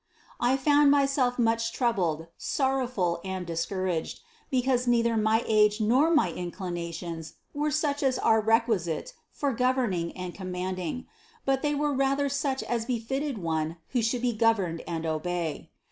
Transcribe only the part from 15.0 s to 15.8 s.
obey.